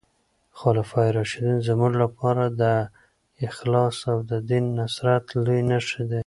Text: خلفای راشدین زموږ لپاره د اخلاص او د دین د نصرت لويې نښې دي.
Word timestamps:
خلفای 0.59 1.09
راشدین 1.17 1.57
زموږ 1.67 1.93
لپاره 2.03 2.43
د 2.61 2.63
اخلاص 3.47 3.97
او 4.11 4.17
د 4.29 4.31
دین 4.49 4.65
د 4.71 4.75
نصرت 4.79 5.23
لويې 5.43 5.61
نښې 5.69 6.03
دي. 6.09 6.19